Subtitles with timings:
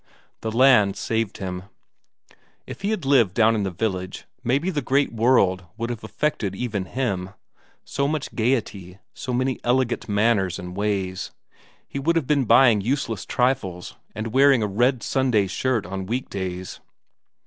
[0.39, 1.65] The land saved him.
[2.65, 6.55] If he had lived down in the village, maybe the great world would have affected
[6.55, 7.35] even him;
[7.85, 11.29] so much gaiety, so many elegant manners and ways;
[11.87, 16.79] he would have been buying useless trifles, and wearing a red Sunday shirt on weekdays.